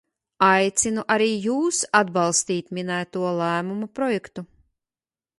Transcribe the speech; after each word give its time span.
Aicinu 0.45 1.01
arī 1.15 1.25
jūs 1.43 1.81
atbalstīt 1.99 2.73
minēto 2.77 3.27
lēmuma 3.41 3.91
projektu. 3.99 4.45